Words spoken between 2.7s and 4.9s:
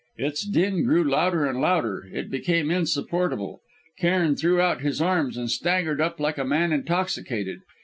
insupportable. Cairn threw out